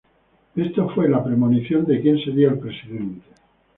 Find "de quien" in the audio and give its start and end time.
1.85-2.17